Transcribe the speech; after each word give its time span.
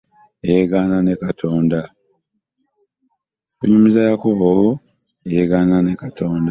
Kunyumiza 3.57 4.01
Yakobo 4.09 4.49
eyeggana 5.27 5.77
ne 5.81 5.93
Katonda. 6.01 6.39